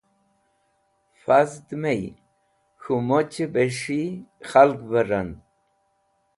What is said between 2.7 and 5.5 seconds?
k̃hũ mochẽ bes̃hi kẽlavẽr rand.